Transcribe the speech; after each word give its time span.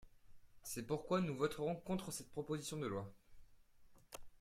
C’est 0.63 0.87
pourquoi 0.87 1.21
nous 1.21 1.35
voterons 1.35 1.75
contre 1.75 2.09
cette 2.11 2.31
proposition 2.31 2.75
de 2.77 2.87
loi. 2.87 3.13